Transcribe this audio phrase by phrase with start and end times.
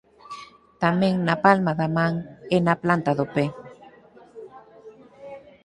[0.83, 2.13] Tamén na palma da man
[2.55, 3.45] e na planta do pé.